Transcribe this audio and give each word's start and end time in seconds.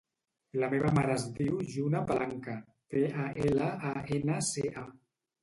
La 0.61 0.69
meva 0.69 0.93
mare 0.95 1.11
es 1.15 1.25
diu 1.39 1.59
Juna 1.73 2.01
Palanca: 2.13 2.57
pe, 2.95 3.05
a, 3.27 3.27
ela, 3.51 3.69
a, 3.93 3.93
ena, 4.19 4.41
ce, 4.51 4.67
a. 4.87 4.89